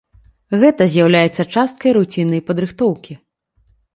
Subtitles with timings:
[0.61, 3.13] Гэта з'яўляецца часткай руціннай падрыхтоўкі.